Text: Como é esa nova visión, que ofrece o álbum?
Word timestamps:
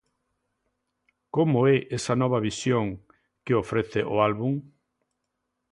Como 1.35 1.57
é 1.75 1.77
esa 1.97 2.15
nova 2.21 2.43
visión, 2.49 2.85
que 3.45 3.59
ofrece 3.63 4.01
o 4.13 4.15
álbum? 4.27 4.53